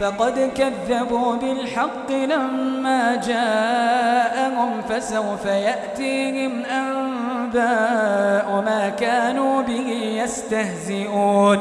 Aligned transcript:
فقد 0.00 0.50
كذبوا 0.56 1.36
بالحق 1.36 2.10
لما 2.10 3.20
جاءهم 3.26 4.82
فسوف 4.88 5.46
يأتيهم 5.46 6.64
أنباء 6.64 8.62
ما 8.66 8.92
كانوا 8.98 9.62
به 9.62 9.88
يستهزئون. 10.22 11.58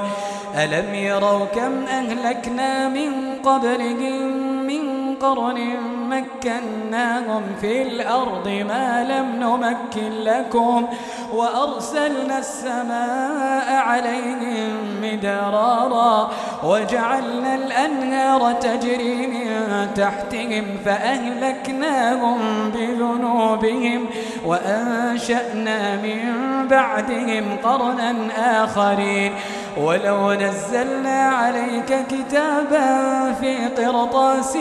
ألم 0.56 0.94
يروا 0.96 1.46
كم 1.46 1.86
أهلكنا 1.86 2.88
من 2.88 3.12
قبلهم 3.44 4.64
من 4.68 5.13
قرن 5.24 5.78
مكناهم 6.10 7.44
في 7.62 7.82
الأرض 7.82 8.48
ما 8.48 9.04
لم 9.10 9.36
نمكن 9.40 10.12
لكم 10.24 10.88
وأرسلنا 11.34 12.38
السماء 12.40 13.76
عليهم 13.76 14.74
مدرارا 15.02 16.32
وجعلنا 16.64 17.56
الأنهار 17.56 18.54
تجري 18.54 19.28
من 19.28 19.48
تحتهم 19.96 20.66
فأهلكناهم 20.86 22.38
بذنوبهم 22.70 24.06
وأنشأنا 24.46 25.96
من 25.96 26.44
بعدهم 26.68 27.58
قرنا 27.64 28.16
آخرين 28.64 29.34
ولو 29.78 30.34
نزلنا 30.34 31.22
عليك 31.24 32.06
كتابا 32.08 33.34
في 33.34 33.66
قرطاس 33.68 34.58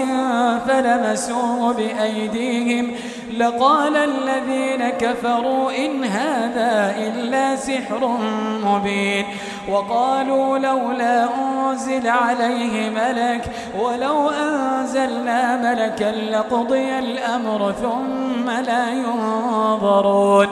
فلمسوه 0.58 1.72
بأيديهم 1.72 2.90
لقال 3.38 3.96
الذين 3.96 4.88
كفروا 4.88 5.70
إن 5.78 6.04
هذا 6.04 6.94
إلا 6.98 7.56
سحر 7.56 8.18
مبين 8.64 9.24
وقالوا 9.68 10.58
لولا 10.58 11.28
أنزل 11.70 12.08
عليه 12.08 12.90
ملك 12.90 13.44
ولو 13.80 14.30
أنزلنا 14.30 15.56
ملكا 15.56 16.12
لقضي 16.30 16.98
الأمر 16.98 17.72
ثم 17.72 18.50
لا 18.50 18.90
ينظرون 18.90 20.46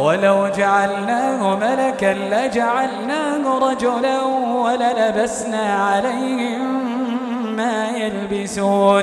ولو 0.00 0.48
جعلناه 0.48 1.56
ملكا 1.56 2.14
لجعلناه 2.14 3.58
رجلا 3.58 4.22
وللبسنا 4.54 5.84
عليهم 5.84 6.86
ما 7.56 7.88
يلبسون 7.88 9.02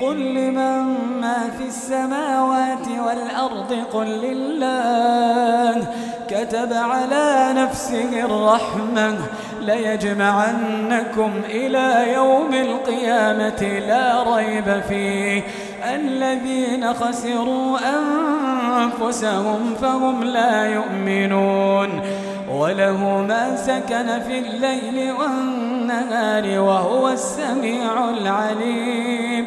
قل 0.00 0.34
لمن 0.34 0.96
ما 1.20 1.50
في 1.58 1.64
السماوات 1.68 2.88
والأرض 3.06 3.76
قل 3.92 4.06
لله. 4.06 5.86
كتب 6.28 6.72
على 6.72 7.52
نفسه 7.56 8.24
الرحمة. 8.24 9.18
ليجمعنكم 9.60 11.30
إلى 11.50 12.12
يوم 12.12 12.54
القيامة 12.54 13.62
لا 13.88 14.36
ريب 14.36 14.82
فيه. 14.88 15.42
الذين 15.94 16.94
خسروا 16.94 17.78
أنفسهم 17.78 19.74
فهم 19.82 20.24
لا 20.24 20.66
يؤمنون. 20.66 22.00
وله 22.50 23.24
ما 23.28 23.56
سكن 23.56 24.20
في 24.20 24.38
الليل 24.38 25.12
والنهار 25.12 26.60
وهو 26.60 27.08
السميع 27.08 28.08
العليم. 28.08 29.46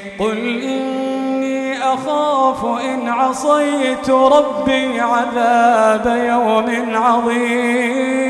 قل 0.21 0.61
إني 0.63 1.83
أخاف 1.83 2.65
إن 2.65 3.09
عصيت 3.09 4.09
ربي 4.09 4.99
عذاب 4.99 6.25
يوم 6.27 6.95
عظيم. 6.95 8.21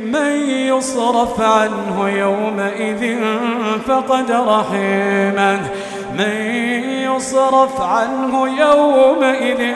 من 0.00 0.48
يصرف 0.48 1.40
عنه 1.40 2.08
يومئذ 2.08 3.16
فقد 3.88 4.30
رحمه. 4.30 5.60
من 6.18 6.36
يصرف 7.16 7.80
عنه 7.80 8.48
يومئذ 8.60 9.74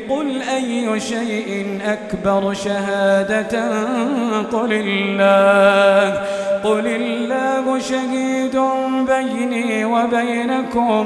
قل 0.11 0.41
أي 0.41 0.99
شيء 0.99 1.79
أكبر 1.85 2.53
شهادة؟ 2.53 3.53
قل 4.41 4.73
الله. 4.73 6.21
قل 6.63 6.87
الله 6.87 7.79
شهيد 7.79 8.59
بيني 9.07 9.85
وبينكم. 9.85 11.05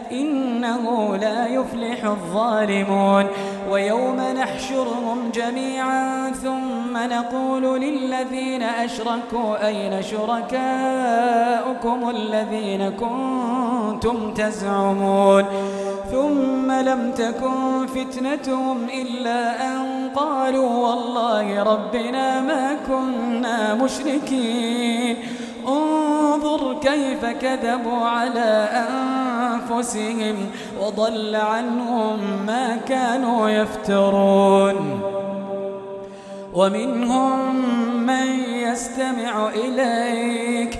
إنه 0.11 1.15
لا 1.17 1.47
يفلح 1.47 2.05
الظالمون. 2.05 3.25
ويوم 3.69 4.15
نحشرهم 4.15 5.31
جميعا 5.33 6.31
ثم 6.31 6.97
نقول 6.97 7.81
للذين 7.81 8.63
أشركوا 8.63 9.67
أين 9.67 10.03
شركاؤكم 10.03 10.49
الذين 12.09 12.89
كنتم 12.89 14.33
تزعمون؟ 14.33 15.45
ثم 16.11 16.71
لم 16.71 17.11
تكن 17.11 17.87
فتنتهم 17.87 18.77
إلا 19.01 19.67
أن 19.67 20.09
قالوا 20.15 20.87
والله 20.87 21.63
ربنا 21.63 22.41
ما 22.41 22.77
كنا 22.87 23.73
مشركين. 23.73 25.17
انظر 25.67 26.79
كيف 26.79 27.25
كذبوا 27.25 28.05
على 28.05 28.69
أنفسهم 28.87 30.35
وضل 30.81 31.35
عنهم 31.35 32.19
ما 32.45 32.75
كانوا 32.75 33.49
يفترون. 33.49 35.01
ومنهم 36.53 37.55
من 38.05 38.27
يستمع 38.49 39.49
إليك 39.49 40.79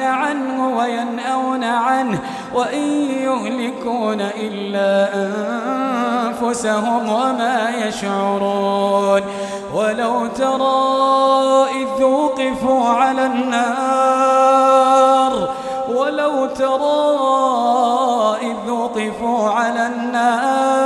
عنه 0.00 0.76
وينأون 0.78 1.64
عنه 1.64 2.18
وإن 2.54 2.88
يهلكون 3.10 4.20
إلا 4.20 5.14
أنفسهم 6.24 7.08
وما 7.08 7.70
يشعرون. 7.86 9.22
ولو 9.74 10.26
ترى 10.26 11.66
إذ 11.82 12.02
وقفوا 12.04 12.88
على 12.88 13.26
النار 13.26 14.54
ولو 15.88 16.46
ترى 16.46 17.16
إذ 18.42 18.70
وقفوا 18.70 19.50
على 19.50 19.86
النار 19.86 20.83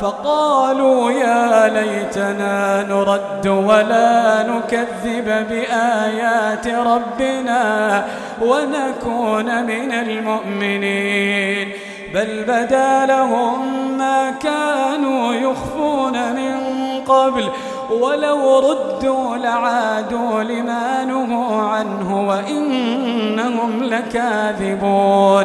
فقالوا 0.00 1.10
يا 1.10 1.68
ليتنا 1.68 2.82
نرد 2.82 3.46
ولا 3.48 4.42
نكذب 4.42 5.46
بآيات 5.48 6.66
ربنا 6.66 8.04
ونكون 8.42 9.64
من 9.64 9.92
المؤمنين. 9.92 11.72
بل 12.14 12.44
بدا 12.44 13.06
لهم 13.06 13.58
ما 13.98 14.30
كانوا 14.30 15.34
يخفون 15.34 16.32
من 16.32 16.54
قبل 17.08 17.48
ولو 17.90 18.58
ردوا 18.58 19.36
لعادوا 19.36 20.42
لما 20.42 21.04
نهوا 21.04 21.62
عنه 21.62 22.28
وإنهم 22.28 23.82
لكاذبون. 23.82 25.44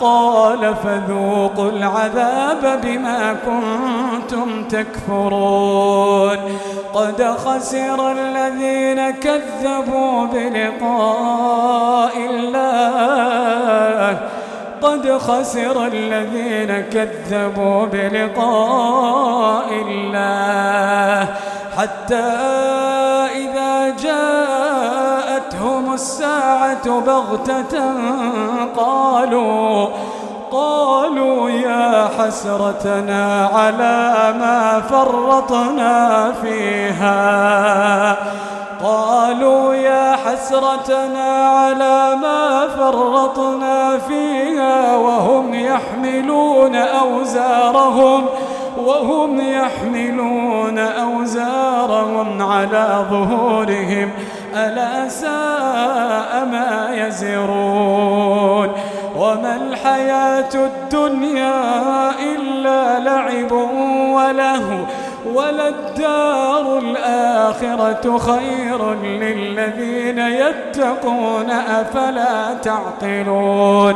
قال 0.00 0.74
فذوقوا 0.84 1.70
العذاب 1.70 2.80
بما 2.82 3.36
كنتم 3.46 4.64
تكفرون. 4.64 6.38
قد 6.94 7.22
خسر 7.22 8.12
الذين 8.12 9.10
كذبوا 9.10 10.26
بلقاء 10.26 12.12
الله. 12.30 14.18
قد 14.82 15.18
خسر 15.18 15.86
الذين 15.86 16.80
كذبوا 16.80 17.86
بلقاء 17.86 19.68
الله. 19.88 21.26
حتى 21.78 22.57
الساعة 25.98 27.00
بغتة 27.00 27.74
قالوا 28.76 29.88
قالوا 30.50 31.50
يا 31.50 32.08
حسرتنا 32.18 33.50
على 33.54 34.34
ما 34.38 34.80
فرطنا 34.90 36.32
فيها. 36.42 38.16
قالوا 38.84 39.74
يا 39.74 40.16
حسرتنا 40.16 41.48
على 41.48 42.16
ما 42.22 42.68
فرطنا 42.68 43.98
فيها 43.98 44.96
وهم 44.96 45.54
يحملون 45.54 46.76
أوزارهم 46.76 48.26
وهم 48.84 49.40
يحملون 49.40 50.78
أوزارهم 50.78 52.42
على 52.42 53.06
ظهورهم. 53.10 54.10
ألا 54.66 55.08
ساء 55.08 56.44
ما 56.44 56.88
يزرون 56.92 58.72
وما 59.16 59.56
الحياة 59.56 60.54
الدنيا 60.54 62.10
إلا 62.34 62.98
لعب 62.98 63.52
وله 64.12 64.86
وللدار 65.26 66.78
الآخرة 66.78 68.18
خير 68.18 68.94
للذين 68.94 70.18
يتقون 70.18 71.50
أفلا 71.50 72.54
تعقلون؟ 72.54 73.94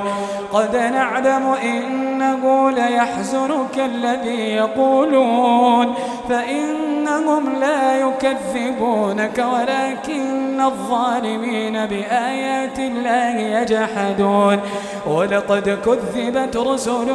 قد 0.53 0.77
نعلم 0.77 1.55
إنه 1.63 2.71
ليحزنك 2.71 3.79
الذي 3.79 4.57
يقولون 4.57 5.95
فإنهم 6.29 7.53
لا 7.61 7.99
يكذبونك 7.99 9.45
ولكن 9.53 10.61
الظالمين 10.61 11.87
بآيات 11.87 12.79
الله 12.79 13.37
يجحدون. 13.39 14.61
ولقد 15.07 15.79
كذبت 15.85 16.57
رسل 16.57 17.13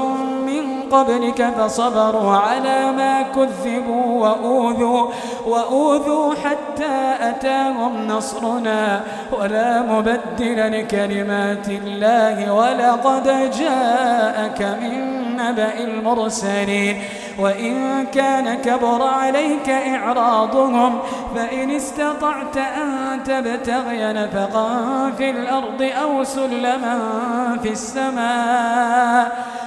من 0.47 0.63
قبلك 0.91 1.53
فصبروا 1.57 2.33
على 2.33 2.91
ما 2.91 3.21
كذبوا 3.21 4.06
وأوذوا 4.07 5.07
وأوذوا 5.45 6.33
حتى 6.33 7.15
أتاهم 7.21 8.07
نصرنا 8.07 9.01
ولا 9.31 9.81
مبدل 9.81 10.71
لكلمات 10.79 11.69
الله 11.69 12.53
ولقد 12.53 13.51
جاءك 13.51 14.61
من 14.81 15.17
النبأ 15.37 15.79
المرسلين. 15.79 17.01
وإن 17.39 18.05
كان 18.05 18.55
كبر 18.55 19.03
عليك 19.03 19.69
إعراضهم 19.69 20.99
فإن 21.35 21.71
استطعت 21.71 22.57
أن 22.57 23.23
تبتغي 23.23 24.13
نفقا 24.13 24.69
في 25.17 25.29
الأرض 25.29 25.89
أو 26.03 26.23
سلما 26.23 26.99
في 27.63 27.69
السماء. 27.69 29.46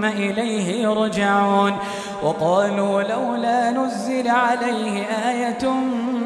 ثم 0.00 0.06
إليه 0.06 0.82
يرجعون. 0.82 1.72
وقالوا 2.22 3.02
لولا 3.02 3.70
نزل 3.70 4.28
عليه 4.28 5.04
آية 5.04 5.70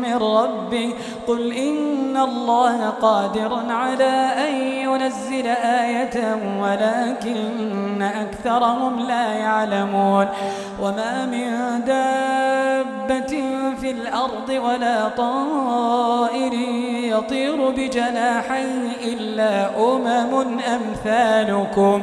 من 0.02 0.14
ربه 0.14 0.94
قل 1.26 1.52
إن 1.52 2.16
الله 2.16 2.90
قادر 2.90 3.60
على 3.70 4.30
أن 4.48 4.54
ينزل 4.54 5.46
آية 5.64 6.36
ولكن 6.62 8.02
أكثرهم 8.02 9.00
لا 9.00 9.32
يعلمون. 9.32 10.26
وما 10.82 11.26
من 11.26 11.50
دابة 11.84 13.42
في 13.80 13.90
الأرض 13.90 14.48
ولا 14.48 15.08
طائر 15.08 16.52
يطير 17.04 17.70
بجناحيه 17.70 18.90
إلا 19.04 19.78
أمم 19.78 20.58
أمثالكم. 20.58 22.02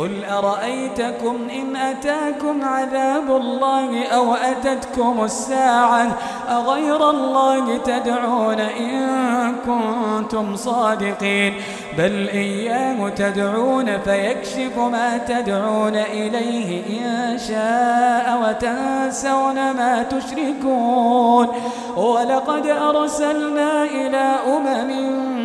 قل 0.00 0.24
أرأيتكم 0.24 1.36
إن 1.60 1.76
أتاكم 1.76 2.64
عذاب 2.64 3.36
الله 3.36 4.06
أو 4.06 4.34
أتتكم 4.34 5.24
الساعة 5.24 6.16
أغير 6.48 7.10
الله 7.10 7.76
تدعون 7.76 8.60
إن 8.60 9.54
كنتم 9.66 10.56
صادقين 10.56 11.54
بل 11.98 12.28
إياه 12.28 13.08
تدعون 13.08 13.98
فيكشف 13.98 14.78
ما 14.78 15.18
تدعون 15.18 15.96
إليه 15.96 16.82
إن 17.00 17.38
شاء 17.38 18.42
وتنسون 18.42 19.54
ما 19.54 20.02
تشركون 20.02 21.48
ولقد 21.96 22.66
أرسلنا 22.66 23.84
إلى 23.84 24.36
أمم 24.46 24.90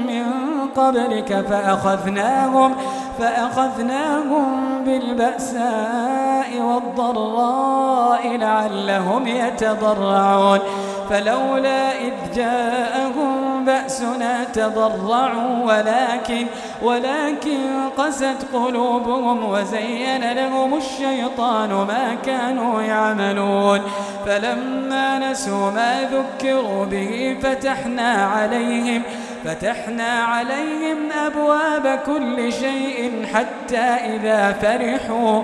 من 0.07 0.25
قبلك 0.75 1.45
فأخذناهم 1.49 2.75
فأخذناهم 3.19 4.83
بالبأساء 4.85 6.61
والضراء 6.61 8.37
لعلهم 8.37 9.27
يتضرعون. 9.27 10.59
فلولا 11.09 11.91
إذ 11.91 12.13
جاءهم 12.35 13.65
بأسنا 13.65 14.43
تضرعوا 14.43 15.65
ولكن 15.65 16.45
ولكن 16.81 17.89
قست 17.97 18.37
قلوبهم 18.53 19.49
وزين 19.49 20.33
لهم 20.33 20.73
الشيطان 20.73 21.69
ما 21.69 22.15
كانوا 22.25 22.81
يعملون. 22.81 23.81
فلما 24.25 25.31
نسوا 25.31 25.71
ما 25.71 26.09
ذكروا 26.11 26.85
به 26.85 27.37
فتحنا 27.43 28.11
عليهم 28.25 29.01
فتحنا 29.45 30.23
عليهم 30.23 31.11
أبواب 31.11 31.99
كل 32.05 32.53
شيء 32.53 33.25
حتى 33.33 33.77
إذا 33.77 34.51
فرحوا 34.51 35.43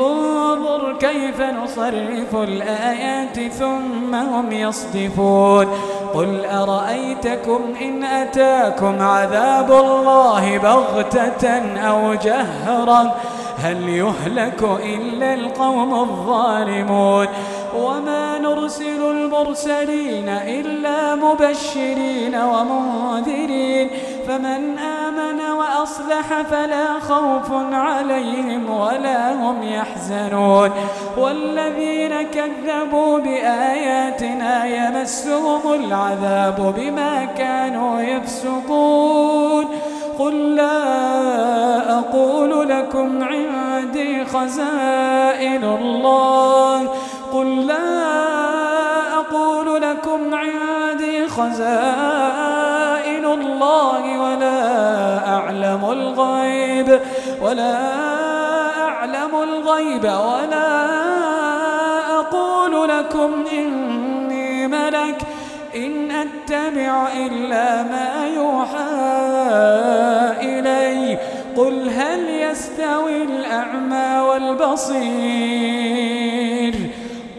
انظر 0.00 0.96
كيف 1.00 1.40
نصرف 1.40 2.32
الآيات 2.34 3.52
ثم 3.52 4.14
هم 4.14 4.52
يصدفون. 4.52 5.66
قل 6.14 6.44
أرأيتكم 6.44 7.60
إن 7.80 8.04
أتاكم 8.04 9.02
عذاب 9.02 9.72
الله 9.72 10.58
بغتة 10.58 11.48
أو 11.78 12.14
جهرا؟ 12.14 13.14
هل 13.58 13.88
يهلك 13.88 14.62
إلا 14.84 15.34
القوم 15.34 15.94
الظالمون؟ 15.94 17.26
وما 17.76 18.38
نرسل 18.38 19.10
المرسلين 19.10 20.28
إلا 20.28 21.14
مبشرين 21.14 22.34
ومنذرين. 22.34 23.90
فمن 24.28 24.78
آمن 24.78 25.40
وأصلح 25.58 26.42
فلا 26.50 26.86
خوف 27.00 27.52
عليهم 27.72 28.57
ولا 28.98 29.32
هم 29.32 29.62
يحزنون. 29.62 30.70
والذين 31.16 32.22
كذبوا 32.22 33.18
بآياتنا 33.18 34.64
يمسهم 34.64 35.60
العذاب 35.74 36.74
بما 36.76 37.24
كانوا 37.24 38.00
يفسقون. 38.00 39.66
قل 40.18 40.54
لا 40.56 41.98
أقول 41.98 42.68
لكم 42.68 43.22
عندي 43.22 44.24
خزائن 44.24 45.64
الله. 45.64 46.88
قل 47.32 47.66
لا 47.66 48.08
أقول 49.14 49.82
لكم 49.82 50.34
عندي 50.34 51.28
خزائن 51.28 53.24
الله 53.24 54.20
ولا 54.20 55.28
أعلم 55.28 55.84
الغيب 55.90 57.00
ولا 57.42 57.74
أعلم 57.74 58.07
الغيب 59.68 60.04
ولا 60.04 60.88
أقول 62.20 62.88
لكم 62.88 63.44
إني 63.52 64.66
ملك 64.66 65.22
إن 65.76 66.10
أتبع 66.10 67.08
إلا 67.16 67.82
ما 67.82 68.26
يوحى 68.36 68.88
إلي 70.42 71.18
قل 71.56 71.88
هل 71.88 72.28
يستوي 72.30 73.22
الأعمى 73.22 74.20
والبصير 74.28 75.08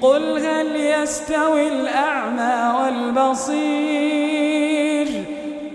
قل 0.02 0.40
هل 0.46 0.76
يستوي 0.76 1.68
الأعمى 1.68 2.74
والبصير 2.82 3.90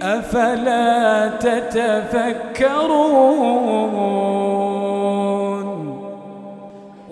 أفلا 0.02 1.28
تتفكرون 1.28 3.04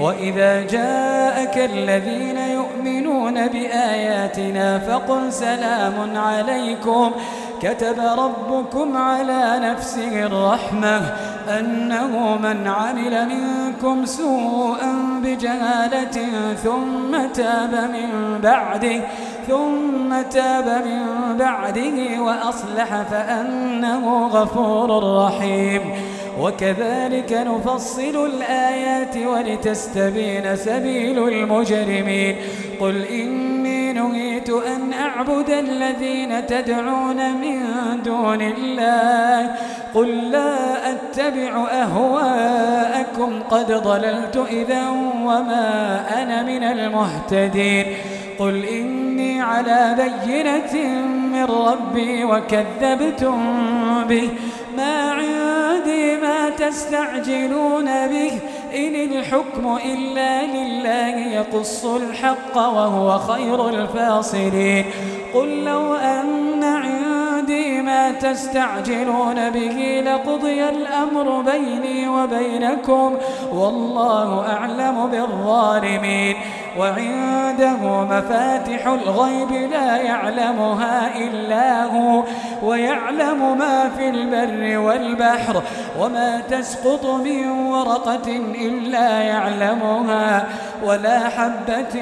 وإذا 0.00 0.60
جاءك 0.60 1.58
الذين 1.58 2.38
يؤمنون 2.38 3.48
بآياتنا 3.48 4.78
فقل 4.78 5.32
سلام 5.32 6.16
عليكم. 6.16 7.12
كتب 7.62 7.98
ربكم 8.18 8.96
على 8.96 9.60
نفسه 9.62 10.26
الرحمة 10.26 11.00
أنه 11.58 12.38
من 12.42 12.68
عمل 12.68 13.28
منكم 13.28 14.06
سوءا 14.06 15.20
بجهالة 15.22 16.18
ثم 16.54 17.26
تاب 17.34 17.72
من 17.72 18.40
بعده 18.42 19.00
ثم 19.48 20.22
تاب 20.30 20.86
من 20.86 21.36
بعده 21.38 22.22
وأصلح 22.22 23.02
فأنه 23.02 24.26
غفور 24.26 24.88
رحيم. 25.24 25.82
وكذلك 26.40 27.32
نفصل 27.32 28.26
الآيات 28.26 29.16
ولتستبين 29.16 30.56
سبيل 30.56 31.28
المجرمين. 31.28 32.36
قل 32.80 33.04
إني 33.04 33.92
نهيت 33.92 34.50
أن 34.50 34.92
أعبد 34.92 35.50
الذين 35.50 36.46
تدعون 36.46 37.32
من 37.32 37.62
دون 38.04 38.42
الله. 38.42 39.50
قل 39.94 40.30
لا 40.30 40.90
أتبع 40.90 41.68
أهواءكم. 41.72 43.42
قد 43.50 43.72
ضللت 43.72 44.46
إذا 44.50 44.88
وما 45.24 46.00
أنا 46.22 46.42
من 46.42 46.62
المهتدين. 46.64 47.86
قل 48.38 48.64
إني 48.64 49.42
على 49.42 49.96
بينة 49.98 50.74
من 51.32 51.44
ربي 51.44 52.24
وكذبتم 52.24 53.38
به. 54.08 54.30
ما 54.78 55.12
عندي 55.12 56.16
ما 56.16 56.50
تستعجلون 56.50 57.84
به. 57.84 58.32
إن 58.74 58.94
الحكم 58.94 59.78
إلا 59.84 60.42
لله 60.46 61.16
يقص 61.16 61.84
الحق 61.84 62.56
وهو 62.56 63.18
خير 63.18 63.68
الفاصلين. 63.68 64.84
قل 65.34 65.64
لو 65.64 65.94
أن 65.94 66.64
عندي 66.64 67.17
ما 67.82 68.12
تستعجلون 68.12 69.50
به 69.50 70.02
لقضي 70.06 70.68
الأمر 70.68 71.40
بيني 71.40 72.08
وبينكم. 72.08 73.16
والله 73.52 74.52
أعلم 74.52 75.06
بالظالمين. 75.06 76.36
وعنده 76.78 78.04
مفاتح 78.04 78.86
الغيب 78.86 79.70
لا 79.70 79.96
يعلمها 79.96 81.18
إلا 81.18 81.84
هو. 81.84 82.22
ويعلم 82.62 83.58
ما 83.58 83.90
في 83.96 84.08
البر 84.08 84.78
والبحر 84.78 85.62
وما 86.00 86.40
تسقط 86.50 87.06
من 87.06 87.48
ورقة 87.50 88.36
إلا 88.54 89.20
يعلمها. 89.22 90.46
ولا 90.84 91.28
حبة 91.28 91.94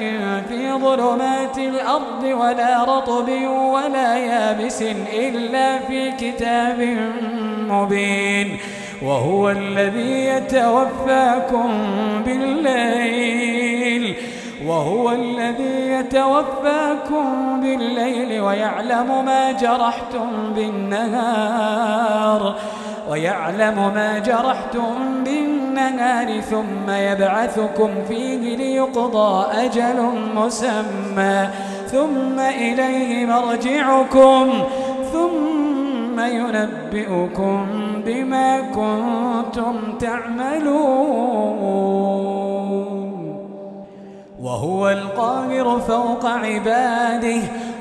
في 0.49 0.71
ظلمات 0.73 1.57
الأرض 1.57 2.23
ولا 2.23 2.83
رطب 2.83 3.29
ولا 3.47 4.17
يابس 4.17 4.81
إلا 4.81 5.36
في 5.87 6.11
كتاب 6.11 6.97
مبين 7.69 8.57
وهو 9.01 9.49
الذي 9.49 10.25
يتوفاكم 10.25 11.69
بالليل 12.25 14.15
وهو 14.65 15.11
الذي 15.11 15.91
يتوفاكم 15.91 17.59
بالليل 17.61 18.41
ويعلم 18.41 19.25
ما 19.25 19.51
جرحتم 19.51 20.53
بالنهار 20.55 22.55
ويعلم 23.09 23.91
ما 23.95 24.19
جرحتم 24.19 25.23
بالنهار 25.23 26.41
ثم 26.41 26.89
يبعثكم 26.89 27.89
فيه 28.07 28.57
ليقضى 28.57 29.45
أجل 29.65 30.01
مسمى 30.35 31.49
ثم 31.91 32.39
إليه 32.39 33.25
مرجعكم 33.25 34.63
ثم 35.13 36.19
ينبئكم 36.19 37.65
بما 38.05 38.61
كنتم 38.61 39.73
تعملون. 39.99 41.47
وهو 44.41 44.89
القاهر 44.89 45.79
فوق 45.79 46.25
عباده. 46.25 47.41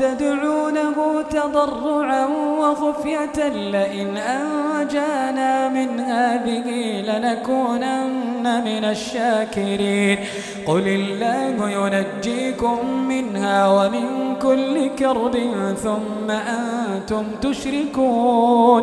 تدعونه 0.00 1.22
تضرعا 1.30 2.26
وخفية 2.60 3.48
لئن 3.48 4.16
أنجانا 4.16 5.68
من 5.68 6.00
هذه 6.00 6.68
لنكونن 7.08 8.44
من 8.64 8.84
الشاكرين. 8.84 10.18
قل 10.66 10.88
الله 10.88 11.70
ينجيكم 11.70 12.78
منها 13.08 13.68
ومن 13.68 14.36
كل 14.42 14.74
كرب 14.98 15.36
ثم 15.84 16.30
أنتم 16.30 17.24
تشركون. 17.42 18.82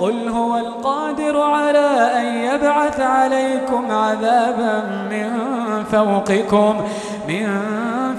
قل 0.00 0.28
هو 0.28 0.56
القادر 0.56 1.40
على 1.40 1.88
أن 2.20 2.26
يبعث 2.26 3.00
عليكم 3.00 3.90
عذابا 3.90 4.74
من 5.10 5.28
فوقكم 5.92 6.74
من 7.28 7.46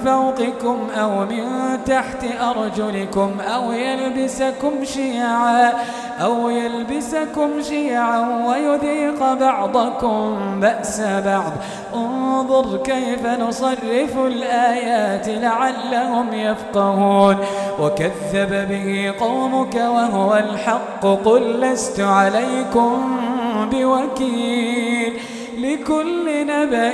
فوقكم 0.06 0.88
أو 1.00 1.26
من 1.26 1.48
تحت 1.86 2.26
أرجلكم 2.42 3.32
أو 3.56 3.72
يلبسكم 3.72 4.84
شيعا 4.84 5.74
أو 6.22 6.50
يلبسكم 6.50 7.50
شيعا 7.62 8.46
ويذيق 8.48 9.34
بعضكم 9.34 10.60
بأس 10.60 11.02
بعض. 11.02 11.52
انظر 11.96 12.78
كيف 12.78 13.26
نصرف 13.26 14.18
الآيات 14.18 15.30
لعلهم 15.30 16.34
يفقهون. 16.34 17.38
وكذب 17.80 18.68
به 18.70 19.14
قومك 19.20 19.76
وهو 19.76 20.36
الحق 20.36 21.06
قل 21.26 21.62
لست 21.62 22.00
عليكم 22.00 23.20
بوكيل. 23.72 25.14
لكل 25.58 26.48
نبأ 26.48 26.94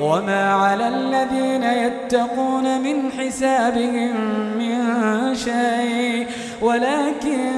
وما 0.00 0.52
على 0.52 0.88
الذين 0.88 1.62
يتقون 1.62 2.80
من 2.80 3.12
حسابهم 3.12 4.14
من 4.58 5.34
شيء 5.34 6.26
ولكن 6.62 7.50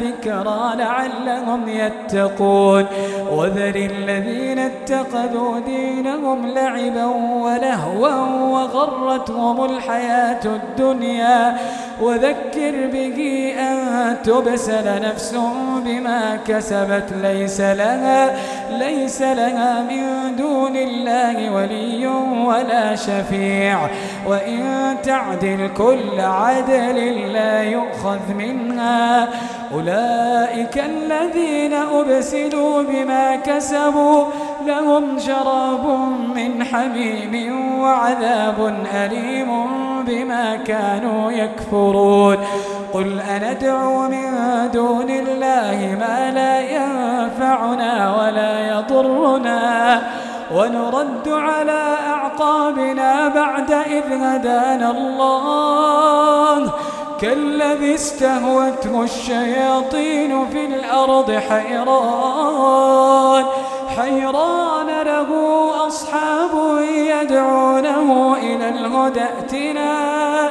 ذكرى 0.00 0.72
لعلهم 0.74 1.68
يتقون 1.68 2.86
وذر 3.32 3.74
الذين 3.76 4.58
اتخذوا 4.58 5.60
دينهم 5.60 6.46
لعبا 6.46 7.04
ولهوا 7.42 8.08
وغرتهم 8.52 9.64
الحياة 9.64 10.40
الدنيا 10.44 11.56
وذكر 12.00 12.86
به 12.92 13.52
أن 13.58 14.16
تبسل 14.22 15.02
نفس 15.02 15.34
بما 15.84 16.38
كسبت 16.46 17.12
ليس 17.22 17.60
لها 17.60 18.36
ليس 18.70 19.22
لها 19.22 19.82
من 19.82 20.36
دون 20.36 20.76
الله 20.76 21.54
ولي 21.78 22.06
ولا 22.46 22.96
شفيع. 22.96 23.78
وإن 24.26 24.96
تعدل 25.02 25.70
كل 25.76 26.20
عدل 26.20 27.32
لا 27.32 27.62
يؤخذ 27.62 28.34
منها. 28.38 29.28
أولئك 29.74 30.78
الذين 30.78 31.74
أبسلوا 31.74 32.82
بما 32.82 33.36
كسبوا. 33.36 34.24
لهم 34.66 35.18
شراب 35.18 35.86
من 36.34 36.64
حميم 36.64 37.54
وعذاب 37.80 38.86
أليم 38.94 39.66
بما 40.06 40.56
كانوا 40.56 41.32
يكفرون. 41.32 42.36
قل 42.92 43.20
أندعو 43.20 44.08
من 44.08 44.24
دون 44.74 45.10
الله 45.10 45.96
ما 46.00 46.30
لا 46.34 46.60
ينفعنا 46.60 48.16
ولا 48.16 48.68
يضرنا. 48.68 50.02
ونرد 50.54 51.28
على 51.28 51.96
أعقابنا 52.08 53.28
بعد 53.28 53.70
إذ 53.72 54.12
هدانا 54.12 54.90
الله. 54.90 56.72
كالذي 57.20 57.94
استهوته 57.94 59.02
الشياطين 59.02 60.48
في 60.48 60.66
الأرض 60.66 61.32
حيران. 61.48 63.44
حيران 63.96 64.86
له 64.86 65.30
أصحاب 65.86 66.80
يدعونه 66.88 68.36
إلى 68.42 68.68
الهدى 68.68 69.20
ائتنا. 69.20 70.50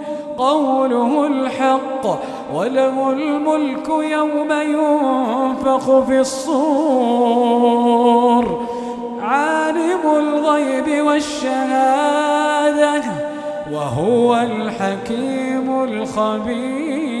قوله 0.41 1.27
الحق 1.27 2.03
وله 2.55 3.09
الملك 3.11 3.87
يوم 3.89 4.51
ينفخ 4.51 5.99
في 5.99 6.19
الصور. 6.19 7.65
عالم 9.21 10.03
الغيب 10.17 11.05
والشهادة 11.05 13.03
وهو 13.71 14.35
الحكيم 14.35 15.83
الخبير. 15.83 17.20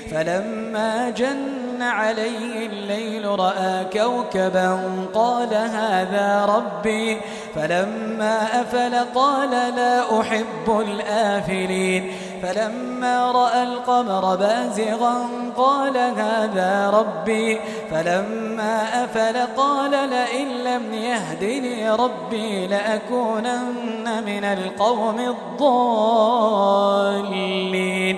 فلما 0.11 1.09
جن 1.09 1.81
عليه 1.81 2.67
الليل 2.67 3.39
رأى 3.39 3.85
كوكبا 3.93 4.79
قال 5.13 5.53
هذا 5.53 6.45
ربي. 6.45 7.17
فلما 7.55 8.61
أفل 8.61 8.95
قال 9.15 9.49
لا 9.49 10.21
أحب 10.21 10.79
الآفلين. 10.79 12.11
فلما 12.43 13.31
رأى 13.31 13.63
القمر 13.63 14.35
بازغا 14.35 15.27
قال 15.57 15.97
هذا 15.97 16.89
ربي. 16.89 17.59
فلما 17.91 19.03
أفل 19.03 19.37
قال 19.57 19.91
لئن 19.91 20.47
لم 20.47 20.93
يهدني 20.93 21.89
ربي 21.91 22.67
لأكونن 22.67 24.23
من 24.25 24.43
القوم 24.43 25.19
الضالين. 27.19 28.17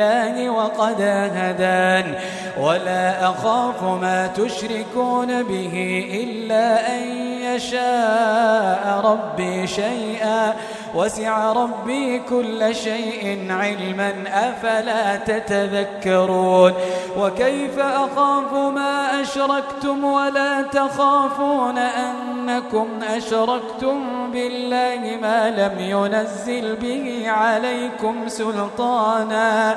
الله 0.00 0.50
وقد 0.50 1.00
هدان 1.34 2.14
ولا 2.60 3.30
أخاف 3.30 3.82
ما 3.82 4.26
تشركون 4.26 5.42
به 5.42 6.04
إلا 6.22 6.96
أن 6.96 7.02
يشاء 7.42 9.00
ربي 9.04 9.66
شيئا. 9.66 10.54
وسع 10.94 11.52
ربي 11.52 12.18
كل 12.18 12.74
شيء 12.74 13.46
علما 13.50 14.12
أفلا 14.26 15.16
تتذكرون؟ 15.16 16.72
وكيف 17.18 17.78
أخاف 17.78 18.52
ما 18.52 19.20
أشركتم 19.22 20.04
ولا 20.04 20.62
تخافون 20.62 21.78
أنكم 21.78 22.86
أشركتم 23.02 24.30
بالله 24.32 25.18
ما 25.22 25.50
لم 25.50 25.80
ينزل 25.80 26.76
به 26.76 27.24
عليكم 27.26 28.28
سلطانا؟ 28.28 29.76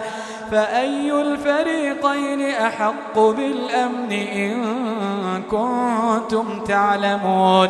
فأي 0.51 1.11
الفريقين 1.11 2.41
أحق 2.51 3.19
بالأمن 3.19 4.11
إن 4.11 5.43
كنتم 5.51 6.63
تعلمون؟ 6.63 7.69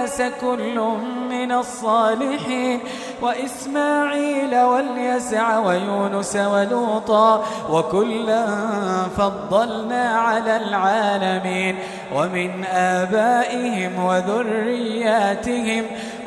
كل 0.41 0.79
من 1.29 1.51
الصالحين 1.51 2.79
وإسماعيل 3.21 4.55
واليسع 4.55 5.59
ويونس 5.59 6.35
ولوطا 6.35 7.43
وكلا 7.69 8.45
فضلنا 9.17 10.09
على 10.09 10.57
العالمين 10.57 11.75
ومن 12.15 12.65
آبائهم 12.65 14.05
وذرياتهم 14.05 15.85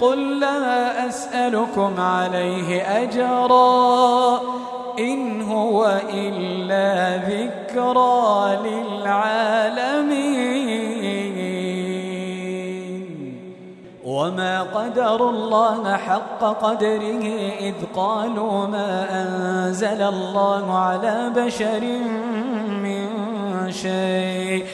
قل 0.00 0.40
لا 0.40 1.08
أسألكم 1.08 2.00
عليه 2.00 2.82
أجرا 3.02 4.40
إن 4.98 5.42
هو 5.42 6.00
إلا 6.12 7.16
ذكرى 7.16 8.58
للعالمين. 8.64 9.56
وما 14.06 14.62
قدر 14.62 15.30
الله 15.30 15.96
حق 15.96 16.40
قدره 16.40 17.24
إذ 17.60 17.74
قالوا 17.96 18.66
ما 18.66 19.06
أنزل 19.22 20.02
الله 20.02 20.78
على 20.78 21.32
بشر 21.36 21.82
من 22.84 23.06
شيء. 23.72 24.64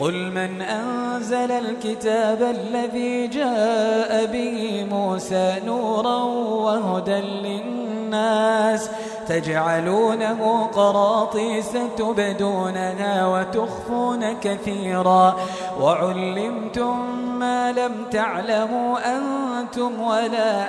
قل 0.00 0.32
من 0.32 0.62
أنزل 0.62 1.50
الكتاب 1.50 2.42
الذي 2.42 3.26
جاء 3.26 4.26
به 4.26 4.86
موسى 4.90 5.54
نورا 5.66 6.22
وهدى 6.64 7.20
للناس 7.20 8.90
تجعلونه 9.28 10.66
قراطيس 10.74 11.72
تبدونها 11.96 13.26
وتخفون 13.26 14.32
كثيرا 14.32 15.36
وعلمتم 15.80 17.26
ما 17.38 17.72
لم 17.72 17.92
تعلموا 18.10 18.98
أنتم 19.16 20.02
ولا 20.02 20.66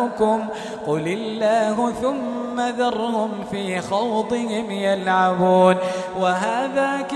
آباؤكم 0.00 0.44
قل 0.86 1.08
الله 1.08 1.92
ثم 2.02 2.60
ذرهم 2.60 3.30
في 3.50 3.80
خوضهم 3.80 4.70
يلعبون 4.70 5.76
وهذا 6.20 7.02
كتاب 7.02 7.15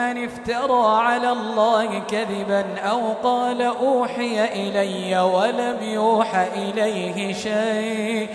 افترى 0.00 1.02
على 1.02 1.32
الله 1.32 1.98
كذبا 1.98 2.64
أو 2.78 3.00
قال 3.24 3.62
أوحي 3.62 4.44
إلي 4.44 5.20
ولم 5.20 5.76
يوح 5.82 6.34
إليه 6.34 7.32
شيء 7.32 8.28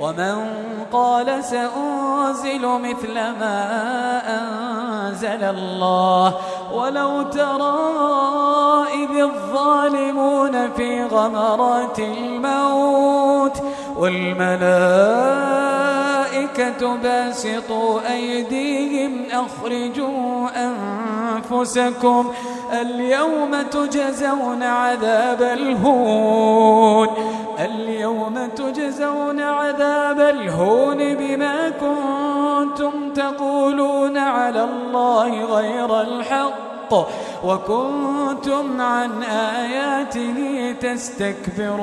ومن 0.00 0.36
قال 0.92 1.44
سأنزل 1.44 2.66
مثل 2.66 3.14
ما 3.14 4.22
أنزل 4.26 5.44
الله 5.44 6.34
ولو 6.72 7.22
ترى 7.22 7.78
إذ 8.94 9.22
الظالمون 9.22 10.70
في 10.76 11.04
غمرات 11.04 11.98
الموت 11.98 13.62
والملائكة 13.96 15.79
باسطوا 17.02 18.12
أيديهم 18.12 19.24
أخرجوا 19.32 20.48
أنفسكم. 20.56 22.32
اليوم 22.72 23.62
تجزون 23.62 24.62
عذاب 24.62 25.42
الهون 25.42 27.08
اليوم 27.58 28.48
تجزون 28.56 29.40
عذاب 29.40 30.20
الهون 30.20 31.14
بما 31.14 31.70
كنتم 31.70 33.12
تقولون 33.14 34.18
على 34.18 34.64
الله 34.64 35.44
غير 35.44 36.00
الحق 36.92 37.08
وكنتم 37.44 38.80
عن 38.80 39.22
آياته 39.22 40.74
تستكبرون. 40.80 41.80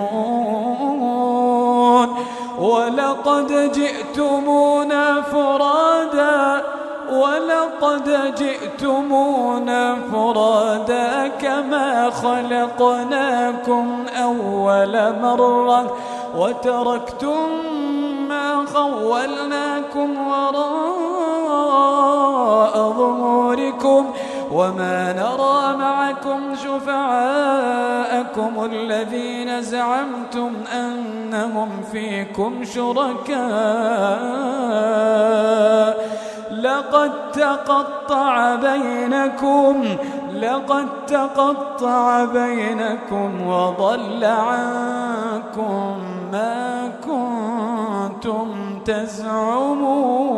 ولقد 2.59 3.71
جئتمونا 3.71 5.21
فرادا 5.21 6.63
ولقد 7.11 8.35
جئتمونا 8.35 9.95
فرادا 10.11 11.27
كما 11.27 12.09
خلقناكم 12.09 14.05
أول 14.23 15.13
مرة. 15.21 15.97
وتركتم 16.37 17.47
ما 18.29 18.65
خولناكم 18.73 20.27
وراء 20.27 20.77
ظهوركم. 22.97 24.05
وما 24.51 25.13
نرى 25.13 25.77
معكم 25.77 26.55
شفعاءكم 26.55 28.51
الذين 28.71 29.61
زعمتم 29.61 30.51
أنهم 30.73 31.69
فيكم 31.91 32.63
شركاء. 32.63 33.37
لقد 36.51 37.11
تقطع 37.31 38.55
بينكم 38.55 39.83
لقد 40.33 40.87
تقطع 41.07 42.25
بينكم 42.25 43.47
وضل 43.47 44.25
عنكم 44.25 45.97
ما 46.31 46.91
كنتم 47.05 48.79
تزعمون. 48.85 50.37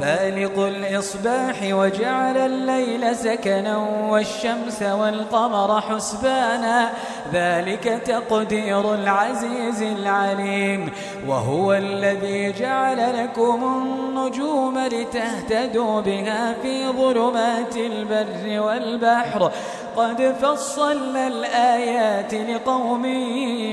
فالق 0.00 0.58
الإصباح 0.58 1.62
وجعل 1.62 2.36
الليل 2.36 3.16
سكنا 3.16 3.76
والشمس 4.08 4.82
والقمر 4.82 5.80
حسبانا 5.80 6.90
ذلك 7.32 8.02
تقدير 8.06 8.94
العزيز 8.94 9.82
العليم. 9.82 10.92
وهو 11.28 11.72
الذي 11.72 12.52
جعل 12.52 13.24
لكم 13.24 13.64
النجوم 13.64 14.78
لتهتدوا 14.78 16.00
بها 16.00 16.54
في 16.62 16.88
ظلمات 16.88 17.76
البر 17.76 18.60
والبحر. 18.60 19.52
قد 19.96 20.34
فصلنا 20.42 21.26
الآيات 21.26 22.34
لقوم 22.34 23.04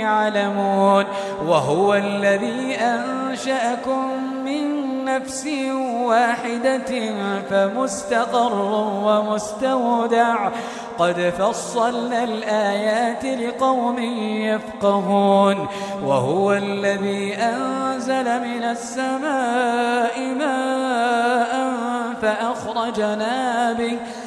يعلمون. 0.01 1.05
وهو 1.45 1.93
الذي 1.93 2.75
أنشأكم 2.75 4.23
من 4.45 4.96
نفس 5.07 5.47
واحدة 6.03 6.91
فمستقر 7.49 8.53
ومستودع. 9.05 10.49
قد 10.99 11.33
فصلنا 11.39 12.23
الآيات 12.23 13.25
لقوم 13.25 13.99
يفقهون. 14.41 15.67
وهو 16.03 16.53
الذي 16.53 17.35
أنزل 17.35 18.23
من 18.23 18.63
السماء 18.63 20.19
ماء 20.39 21.53
فأخرجنا 22.21 23.73
به. 23.73 23.97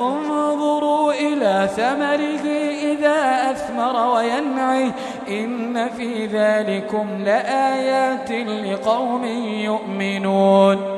انظروا 0.00 1.12
إلى 1.12 1.68
ثمره 1.76 2.46
إذا 2.92 3.50
أثمر 3.50 4.14
وينعي 4.14 4.92
إن 5.28 5.88
في 5.88 6.26
ذلكم 6.26 7.06
لآيات 7.24 8.30
لقوم 8.30 9.24
يؤمنون. 9.64 10.96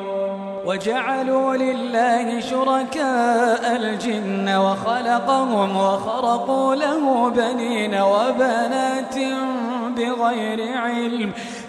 وجعلوا 0.68 1.56
لله 1.56 2.40
شركاء 2.40 3.76
الجن 3.76 4.56
وخلقهم 4.56 5.76
وخرقوا 5.76 6.74
له 6.74 7.30
بنين 7.30 7.94
وبنات 7.94 9.14
بغير 9.96 10.78
علم 10.78 11.32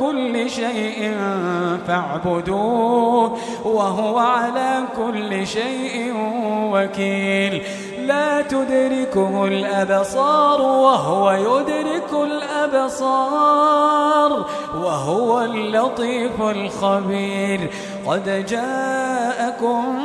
كل 0.00 0.50
شيء 0.50 1.16
فاعبدوه 1.86 3.38
وهو 3.64 4.18
على 4.18 4.82
كل 4.96 5.46
شيء 5.46 6.14
وكيل. 6.72 7.62
لا 8.06 8.42
تدركه 8.42 9.44
الأبصار 9.44 10.62
وهو 10.62 11.30
يدرك 11.30 12.12
الأبصار 12.72 13.26
وهو 14.74 15.40
اللطيف 15.40 16.42
الخبير. 16.42 17.70
قد 18.06 18.46
جاءكم 18.48 19.98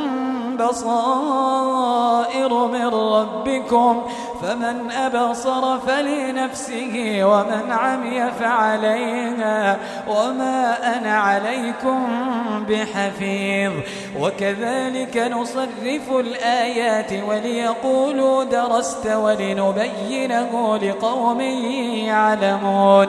بصائر 0.56 2.48
من 2.66 2.86
ربكم 2.86 4.02
فمن 4.42 4.90
أبصر 4.90 5.78
فلنفسه 5.78 7.20
ومن 7.22 7.72
عمي 7.72 8.30
فعليها 8.40 9.78
وما 10.08 10.76
أنا 10.96 11.16
عليكم 11.16 12.06
بحفيظ 12.68 13.72
وكذلك 14.20 15.16
نصرف 15.16 16.10
الآيات 16.10 17.12
وليقولوا 17.28 18.44
درست 18.44 19.06
ولنبينه 19.06 20.76
لقوم 20.76 21.40
يعلمون 21.40 23.08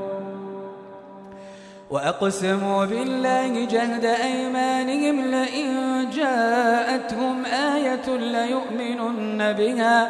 وأقسموا 1.91 2.85
بالله 2.85 3.65
جهد 3.65 4.05
أيمانهم 4.05 5.21
لئن 5.31 5.69
جاءتهم 6.15 7.45
آية 7.45 8.07
ليؤمنن 8.17 9.53
بها 9.53 10.09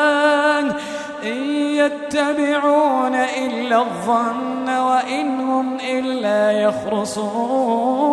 يتبعون 1.85 3.15
إلا 3.15 3.77
الظن 3.77 4.67
وإن 4.69 5.39
هم 5.39 5.77
إلا 5.97 6.41
يخرصون. 6.51 8.11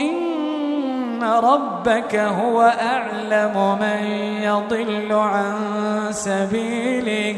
إن 0.00 1.22
ربك 1.22 2.14
هو 2.16 2.62
أعلم 2.92 3.78
من 3.80 4.00
يضل 4.42 5.12
عن 5.12 5.56
سبيله 6.10 7.36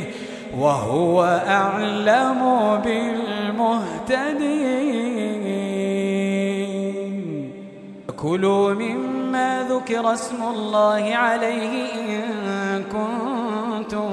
وهو 0.59 1.17
أعلم 1.49 2.41
بالمهتدين. 2.85 4.43
كلوا 8.23 8.75
مما 8.75 9.67
ذكر 9.71 10.13
اسم 10.13 10.43
الله 10.55 11.05
عليه 11.15 11.73
إن 12.01 12.85
كنتم 12.85 14.13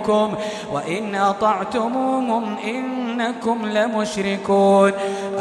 ليجادلوكم 0.01 0.35
وإن 0.71 1.15
أطعتموهم 1.15 2.57
إنكم 2.57 3.65
لمشركون 3.65 4.91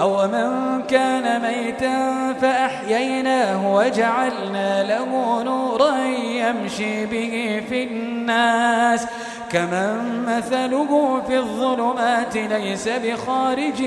أو 0.00 0.28
من 0.28 0.82
كان 0.82 1.42
ميتا 1.42 2.32
فأحييناه 2.40 3.74
وجعلنا 3.74 4.82
له 4.82 5.42
نورا 5.42 5.96
يمشي 6.34 7.06
به 7.06 7.62
في 7.68 7.84
الناس 7.84 9.06
كمن 9.52 10.24
مثله 10.26 11.22
في 11.26 11.36
الظلمات 11.38 12.36
ليس 12.36 12.88
بخارج 12.88 13.82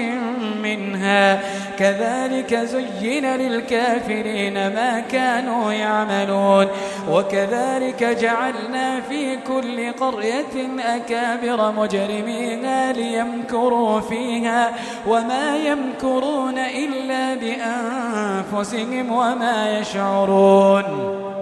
منها. 0.63 1.39
كذلك 1.79 2.55
زين 2.55 3.25
للكافرين 3.25 4.53
ما 4.53 4.99
كانوا 4.99 5.73
يعملون. 5.73 6.67
وكذلك 7.09 8.03
جعلنا 8.03 9.01
في 9.09 9.35
كل 9.35 9.91
قرية 9.91 10.69
أكابر 10.79 11.71
مجرميها 11.71 12.93
ليمكروا 12.93 13.99
فيها. 13.99 14.71
وما 15.07 15.57
يمكرون 15.57 16.57
إلا 16.57 17.35
بأنفسهم 17.35 19.11
وما 19.11 19.79
يشعرون. 19.79 21.32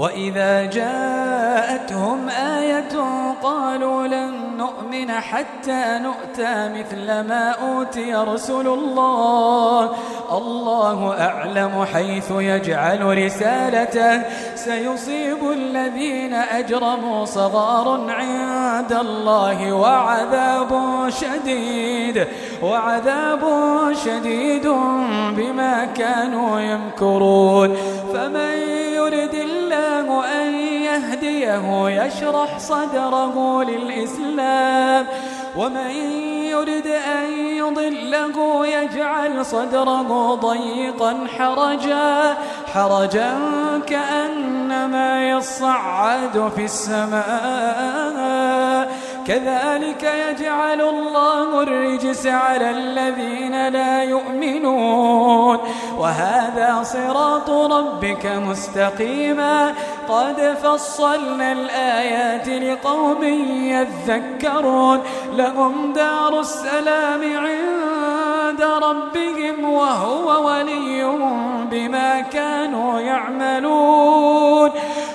وإذا 0.00 0.64
جاءتهم 0.64 2.28
آية 2.28 2.94
قالوا 3.42 4.06
لن 4.06 4.49
نؤمن 4.60 5.10
حتى 5.10 5.82
نؤتى 6.06 6.54
مثل 6.76 7.06
ما 7.28 7.44
أوتي 7.50 8.14
رسل 8.14 8.66
الله. 8.66 9.90
الله 10.32 10.98
أعلم 11.20 11.84
حيث 11.92 12.28
يجعل 12.30 13.00
رسالته. 13.24 14.22
سيصيب 14.54 15.40
الذين 15.52 16.34
أجرموا 16.34 17.24
صغار 17.24 17.86
عند 18.10 18.92
الله 18.92 19.72
وعذاب 19.72 20.70
شديد. 21.08 22.26
وعذاب 22.62 23.42
شديد 24.04 24.66
بما 25.36 25.84
كانوا 25.84 26.60
يمكرون. 26.60 27.76
فمن 28.14 28.54
يرد 28.98 29.34
الله 29.34 30.06
أن 30.40 30.46
يهديه 31.22 31.88
يشرح 32.04 32.58
صدره 32.58 33.62
للإسلام. 33.62 35.06
ومن 35.56 35.90
يرد 36.50 36.86
أن 36.86 37.32
يضله 37.32 38.66
يجعل 38.66 39.46
صدره 39.46 40.34
ضيقا 40.34 41.26
حرجا 41.38 42.36
حرجا 42.74 43.38
كأنما 43.86 45.30
يصعد 45.30 46.50
في 46.56 46.64
السماء. 46.64 48.20
كذلك 49.26 50.02
يجعل 50.02 50.80
الله 50.80 51.62
الرجس 51.62 52.26
على 52.26 52.70
الذين 52.70 53.68
لا 53.68 54.02
يؤمنون. 54.02 55.58
وهذا 55.98 56.80
صراط 56.82 57.50
ربك 57.50 58.26
مستقيما. 58.26 59.74
قد 60.08 60.56
فصلنا 60.62 61.52
الآيات 61.52 62.48
لقوم 62.48 63.24
يذكرون. 63.62 65.00
لهم 65.32 65.92
دار 65.92 66.40
السلام 66.40 67.20
عند 67.22 68.62
ربهم 68.62 69.70
وهو 69.70 70.48
وليهم 70.48 71.66
بما 71.70 72.20
كانوا 72.20 73.00
يعملون. 73.00 74.70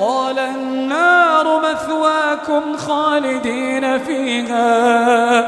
قال 0.00 0.38
النار 0.38 1.60
مثواكم 1.60 2.76
خالدين 2.76 3.98
فيها. 3.98 5.40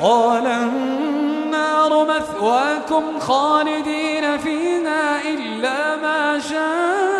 قال 0.00 0.46
النار 0.46 2.04
مثواكم 2.04 3.20
خالدين 3.20 4.38
فيها 4.38 5.22
إلا 5.22 5.96
ما 5.96 6.38
شاء 6.38 7.19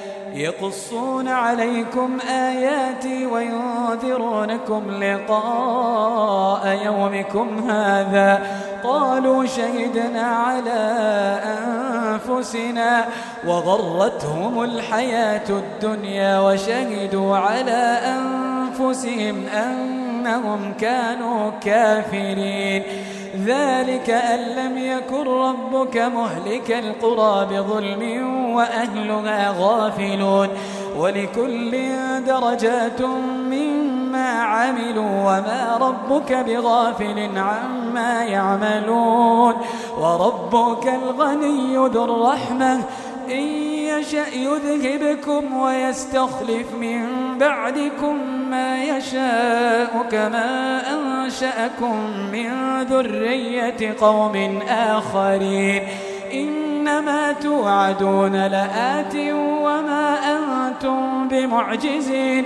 يقصون 0.33 1.27
عليكم 1.27 2.17
آياتي 2.29 3.25
وينذرونكم 3.25 4.91
لقاء 4.91 6.79
يومكم 6.85 7.69
هذا. 7.69 8.41
قالوا 8.83 9.45
شهدنا 9.45 10.21
على 10.21 10.81
أنفسنا 11.45 13.05
وغرتهم 13.47 14.63
الحياة 14.63 15.49
الدنيا 15.49 16.39
وشهدوا 16.39 17.37
على 17.37 17.99
أنفسهم 18.05 19.45
أنهم 20.21 20.73
كانوا 20.79 21.51
كافرين. 21.61 22.83
ذلك 23.45 24.09
أن 24.09 24.39
لم 24.39 24.77
يكن 24.77 25.27
ربك 25.27 25.97
مهلك 25.97 26.71
القرى 26.71 27.45
بظلم 27.45 28.25
وأهلها 28.53 29.55
غافلون. 29.59 30.47
ولكل 30.97 31.71
درجات 32.27 33.01
مما 33.51 34.29
عملوا 34.41 35.21
وما 35.21 35.77
ربك 35.81 36.33
بغافل 36.33 37.29
عما 37.37 38.23
يعملون. 38.23 39.53
وربك 39.97 40.87
الغني 40.87 41.75
ذو 41.75 42.03
الرحمة. 42.03 42.79
إن 43.31 43.43
يشأ 43.99 44.25
يذهبكم 44.35 45.57
ويستخلف 45.57 46.73
من 46.81 47.07
بعدكم 47.37 48.17
ما 48.51 48.83
يشاء 48.83 50.05
كما 50.11 50.81
أنشأكم 50.93 51.95
من 52.31 52.49
ذرية 52.83 53.95
قوم 54.01 54.59
آخرين. 54.69 55.81
إنما 56.33 57.31
توعدون 57.31 58.35
لآت 58.47 59.15
وما 59.65 60.17
أنتم 60.35 61.27
بمعجزين. 61.27 62.45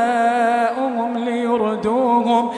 شركاؤهم 0.00 1.18
ليردوهم 1.18 2.50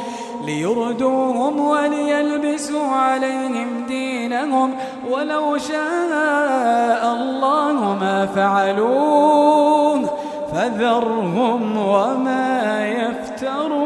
ليردوهم 0.45 1.61
وليلبسوا 1.61 2.87
عليهم 2.87 3.87
دينهم. 3.89 4.75
ولو 5.11 5.59
شاء 5.59 7.13
الله 7.15 7.97
ما 8.01 8.27
فعلوه 8.27 10.11
فذرهم 10.53 11.77
وما 11.79 12.87
يفترون. 12.87 13.83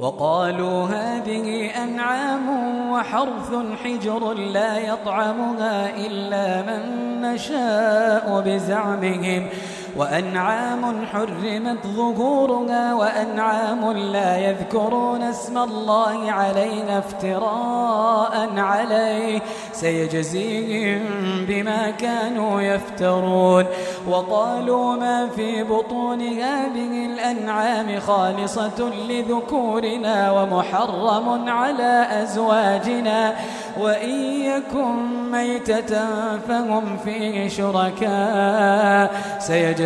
وقالوا 0.00 0.84
هذه 0.84 1.70
أنعام 1.84 2.46
وحرث 2.92 3.54
حجر 3.84 4.32
لا 4.32 4.78
يطعمها 4.78 5.90
إلا 6.06 6.62
من 6.62 6.82
نشاء 7.22 8.42
بزعمهم. 8.46 9.48
وأنعام 9.96 11.06
حرمت 11.06 11.86
ظهورها 11.86 12.94
وأنعام 12.94 13.92
لا 13.92 14.38
يذكرون 14.38 15.22
اسم 15.22 15.58
الله 15.58 16.32
علينا 16.32 16.98
افتراء 16.98 18.50
عليه. 18.56 19.40
سيجزيهم 19.72 21.00
بما 21.48 21.90
كانوا 21.90 22.60
يفترون. 22.60 23.64
وقالوا 24.08 24.96
ما 24.96 25.28
في 25.28 25.62
بطون 25.62 26.20
هذه 26.20 27.06
الأنعام 27.06 28.00
خالصة 28.00 28.90
لذكورنا 29.08 30.30
ومحرم 30.30 31.48
على 31.48 32.06
أزواجنا. 32.22 33.34
وإن 33.80 34.10
يكن 34.42 35.30
ميتة 35.32 36.06
فهم 36.48 36.96
فيه 37.04 37.48
شركاء. 37.48 39.10
سيجزيهم 39.38 39.85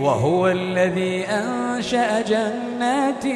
وهو 0.00 0.48
الذي 0.48 1.24
أنشأ 1.24 2.20
جنات 2.20 3.26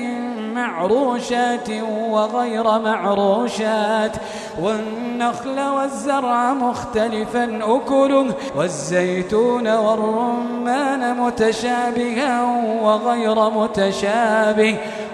معروشات 0.54 1.70
وغير 2.10 2.64
معروشات 2.78 4.12
والنخل 4.60 5.60
والزرع 5.60 6.52
مختلفا 6.52 7.58
أكله 7.62 8.34
والزيتون 8.56 9.68
والرمان 9.68 11.20
متشابها 11.20 12.42
وغير 12.82 13.50
متشابه 13.50 14.76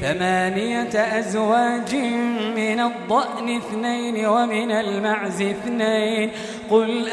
ثمانية 0.00 1.18
أزواج 1.18 1.94
من 2.56 2.80
الضأن 2.80 3.56
اثنين 3.56 4.26
ومن 4.26 4.70
المعز 4.70 5.42
اثنين. 5.42 6.30
قل 6.70 7.08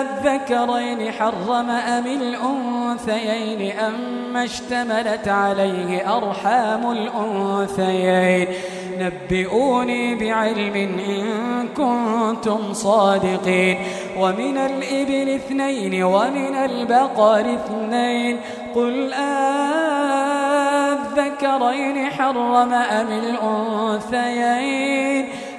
أذكرين 0.00 1.12
حرم 1.12 1.70
أم 1.70 2.06
الأنثيين 2.06 3.78
أم 3.78 4.36
اشتملت 4.36 5.28
عليه 5.28 6.16
أرحام 6.16 6.90
الأنثيين. 6.90 8.48
نبئوني 9.00 10.14
بعلم 10.14 10.74
إن 11.08 11.24
كنتم 11.68 12.72
صادقين. 12.72 13.78
ومن 14.18 14.56
الإبل 14.56 15.28
اثنين 15.34 16.02
ومن 16.02 16.54
البقر 16.54 17.40
اثنين. 17.54 18.38
قل 18.74 19.12
أذكرين 21.18 22.10
حرم 22.10 22.72
أم 22.72 23.08
الأنثيين 24.06 25.28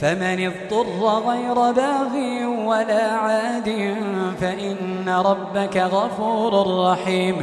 فمن 0.00 0.46
اضطر 0.46 1.28
غير 1.30 1.54
باغ 1.54 2.12
ولا 2.66 3.12
عاد 3.12 3.96
فإن 4.40 5.08
ربك 5.08 5.76
غفور 5.76 6.84
رحيم 6.90 7.42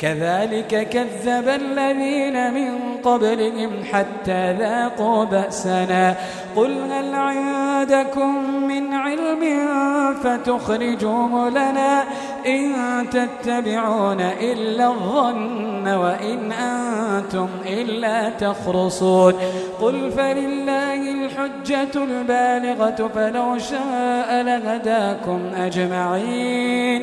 كذلك 0.00 0.88
كذب 0.88 1.48
الذين 1.48 2.54
من 2.54 2.96
قبلهم 3.04 3.70
حتى 3.92 4.52
ذاقوا 4.52 5.24
بأسنا. 5.24 6.14
قل 6.56 6.92
هل 6.92 7.14
عندكم 7.14 8.60
من 8.68 8.92
علم 8.92 9.68
فتخرجوه 10.22 11.50
لنا 11.50 12.04
إن 12.46 12.72
تتبعون 13.10 14.20
إلا 14.20 14.86
الظن 14.86 15.88
وإن 15.88 16.52
أنتم 16.52 17.48
إلا 17.66 18.28
تخرصون. 18.28 19.34
قل 19.80 20.10
فلله 20.10 21.24
الحجة 21.24 22.04
البالغة 22.04 23.10
فلو 23.14 23.58
شاء 23.58 24.42
لهداكم 24.42 25.40
أجمعين. 25.56 27.02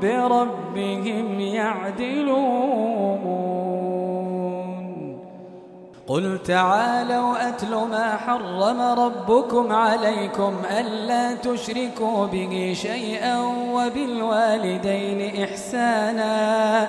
بربهم 0.00 1.40
يعدلون. 1.40 2.96
قل 6.08 6.38
تعالوا 6.46 7.48
أتل 7.48 7.74
ما 7.74 8.16
حرم 8.16 8.80
ربكم 8.80 9.72
عليكم 9.72 10.52
ألا 10.78 11.34
تشركوا 11.34 12.26
به 12.26 12.72
شيئا 12.76 13.40
وبالوالدين 13.74 15.44
إحسانا. 15.44 16.88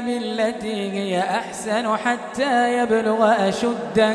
بالتي 0.00 0.92
هي 0.92 1.20
أحسن 1.20 1.96
حتى 1.96 2.78
يبلغ 2.78 3.48
أشده 3.48 4.14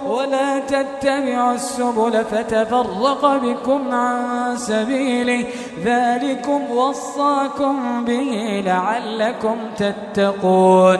ولا 0.11 0.59
تتبعوا 0.59 1.53
السبل 1.53 2.25
فتفرق 2.31 3.23
بكم 3.43 3.91
عن 3.91 4.57
سبيله. 4.57 5.45
ذلكم 5.83 6.71
وصاكم 6.71 8.05
به 8.05 8.63
لعلكم 8.65 9.57
تتقون. 9.77 10.99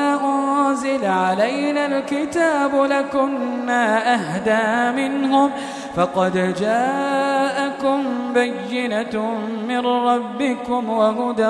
أنزل 0.71 1.05
علينا 1.05 1.85
الكتاب 1.85 2.75
لكنا 2.75 4.13
أهدى 4.13 5.01
منهم 5.01 5.51
فقد 5.95 6.55
جاءكم 6.59 8.03
بينة 8.33 9.35
من 9.67 9.79
ربكم 9.85 10.89
وهدى 10.89 11.47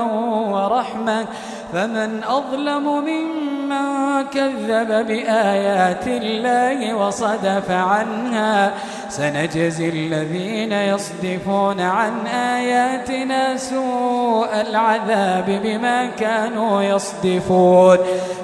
ورحمة 0.52 1.26
فمن 1.74 2.24
أظلم 2.24 2.84
ممن 2.84 4.24
كذب 4.34 5.08
بآيات 5.08 6.08
الله 6.08 6.96
وصدف 6.96 7.72
عنها 7.72 8.74
سنجزي 9.10 9.90
الذين 9.90 10.72
يصدفون 10.72 11.82
عن 11.82 12.28
آياتنا 12.28 13.58
سوء 13.58 14.62
العذاب 14.62 15.62
بما 15.64 16.06
كانوا 16.06 16.82
يصدفون 16.82 17.98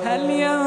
هل 0.06 0.30
ينظرون 0.30 0.67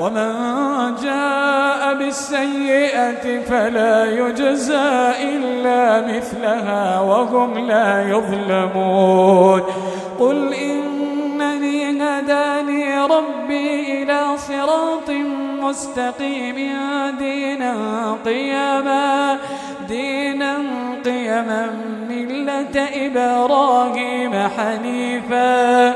ومن 0.00 0.32
جاء 1.02 1.94
بالسيئة 1.94 3.40
فلا 3.48 4.04
يجزى 4.04 5.12
إلا 5.22 6.06
مثلها 6.16 7.00
وهم 7.00 7.58
لا 7.58 8.02
يظلمون. 8.10 9.62
قل 10.20 10.54
إنني 10.54 12.02
هداني 12.02 12.98
ربي 13.00 14.02
إلى 14.02 14.20
صراط 14.36 15.10
مستقيم 15.60 16.56
دينا 17.18 17.74
قيما 18.24 19.38
دينا 19.88 20.56
قيما 21.04 21.70
ملة 22.08 22.76
إبراهيم 23.06 24.32
حنيفا. 24.56 25.94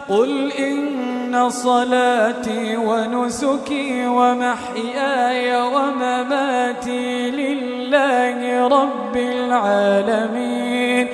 قل 0.09 0.53
إن 0.53 1.51
صلاتي 1.51 2.77
ونسكي 2.77 4.07
ومحياي 4.07 5.63
ومماتي 5.63 7.31
لله 7.31 8.69
رب 8.69 9.17
العالمين 9.17 11.09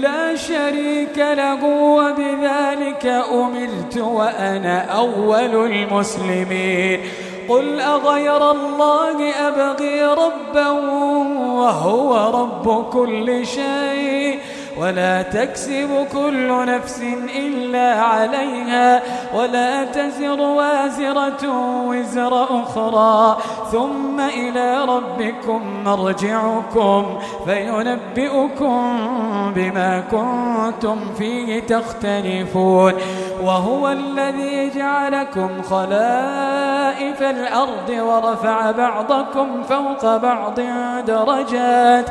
لا 0.00 0.36
شريك 0.36 1.18
له 1.18 1.64
وبذلك 1.64 3.06
أمرت 3.32 3.96
وأنا 3.98 4.80
أول 4.84 5.72
المسلمين. 5.72 7.00
قل 7.48 7.80
أغير 7.80 8.50
الله 8.50 9.32
أبغي 9.48 10.02
ربا 10.02 10.68
وهو 11.60 12.30
رب 12.40 12.90
كل 12.92 13.46
شيء. 13.46 14.38
ولا 14.80 15.22
تكسب 15.22 16.06
كل 16.12 16.66
نفس 16.66 17.02
إلا 17.36 18.02
عليها 18.02 19.02
ولا 19.34 19.84
تزر 19.84 20.40
وازرة 20.40 21.48
وزر 21.86 22.62
أخرى 22.62 23.36
ثم 23.72 24.20
إلى 24.20 24.84
ربكم 24.84 25.84
مرجعكم 25.84 27.18
فينبئكم 27.44 28.82
بما 29.54 30.02
كنتم 30.10 31.14
فيه 31.18 31.60
تختلفون 31.60 32.92
وهو 33.42 33.88
الذي 33.88 34.70
جعلكم 34.76 35.62
خلائف 35.62 37.22
الأرض 37.22 37.88
ورفع 37.90 38.70
بعضكم 38.70 39.62
فوق 39.62 40.16
بعض 40.16 40.60
درجات 41.06 42.10